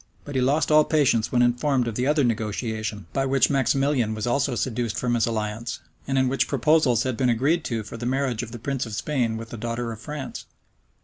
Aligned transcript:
[*] 0.13 0.25
But 0.25 0.33
he 0.33 0.41
lost 0.41 0.71
all 0.71 0.83
patience 0.83 1.31
when 1.31 1.43
informed 1.43 1.87
of 1.87 1.93
the 1.93 2.07
other 2.07 2.23
negotiation, 2.23 3.05
by 3.13 3.27
which 3.27 3.51
Maximilian 3.51 4.15
was 4.15 4.25
also 4.25 4.55
seduced 4.55 4.97
from 4.97 5.13
his 5.13 5.27
alliance, 5.27 5.79
and 6.07 6.17
in 6.17 6.27
which 6.27 6.47
proposals 6.47 7.03
had 7.03 7.15
been 7.15 7.29
agreed 7.29 7.63
to 7.65 7.83
for 7.83 7.97
the 7.97 8.07
marriage 8.07 8.41
of 8.41 8.49
the 8.51 8.57
prince 8.57 8.87
of 8.87 8.95
Spain 8.95 9.37
with 9.37 9.51
the 9.51 9.57
daughter 9.57 9.91
of 9.91 9.99
France. 10.01 10.47